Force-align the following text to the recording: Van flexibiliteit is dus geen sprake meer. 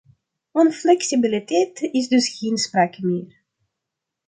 Van 0.53 0.71
flexibiliteit 0.71 1.81
is 1.81 2.07
dus 2.07 2.37
geen 2.37 2.57
sprake 2.57 3.05
meer. 3.05 3.35